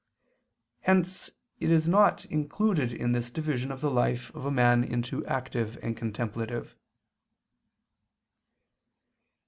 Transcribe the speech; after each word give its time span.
Hence 0.79 1.29
it 1.59 1.69
is 1.69 1.87
not 1.87 2.25
included 2.25 2.91
in 2.91 3.11
this 3.11 3.29
division 3.29 3.71
of 3.71 3.81
the 3.81 3.91
life 3.91 4.33
of 4.33 4.45
a 4.45 4.51
man 4.51 4.83
into 4.83 5.23
active 5.27 5.77
and 5.83 5.95
contemplative. 5.95 6.75